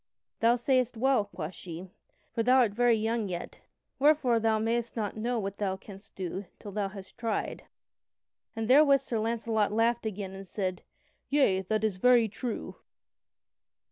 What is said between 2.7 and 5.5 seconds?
very young yet, wherefore thou mayst not know